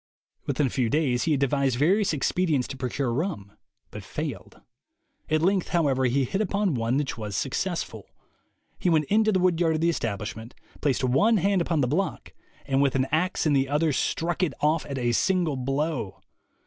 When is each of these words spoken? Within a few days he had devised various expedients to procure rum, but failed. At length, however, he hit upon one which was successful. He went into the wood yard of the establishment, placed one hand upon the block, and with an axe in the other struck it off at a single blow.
Within 0.47 0.65
a 0.65 0.69
few 0.71 0.89
days 0.89 1.25
he 1.25 1.31
had 1.33 1.39
devised 1.41 1.75
various 1.77 2.11
expedients 2.11 2.67
to 2.69 2.75
procure 2.75 3.13
rum, 3.13 3.51
but 3.91 4.03
failed. 4.03 4.59
At 5.29 5.43
length, 5.43 5.67
however, 5.67 6.05
he 6.05 6.25
hit 6.25 6.41
upon 6.41 6.73
one 6.73 6.97
which 6.97 7.19
was 7.19 7.35
successful. 7.35 8.09
He 8.79 8.89
went 8.89 9.05
into 9.11 9.31
the 9.31 9.37
wood 9.39 9.59
yard 9.59 9.75
of 9.75 9.81
the 9.81 9.89
establishment, 9.91 10.55
placed 10.81 11.03
one 11.03 11.37
hand 11.37 11.61
upon 11.61 11.81
the 11.81 11.87
block, 11.87 12.33
and 12.65 12.81
with 12.81 12.95
an 12.95 13.05
axe 13.11 13.45
in 13.45 13.53
the 13.53 13.69
other 13.69 13.93
struck 13.93 14.41
it 14.41 14.55
off 14.59 14.87
at 14.87 14.97
a 14.97 15.11
single 15.11 15.55
blow. 15.55 16.19